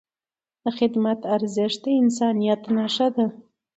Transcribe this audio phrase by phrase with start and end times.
[0.63, 3.25] د خدمت ارزښت د انسانیت نښه ده.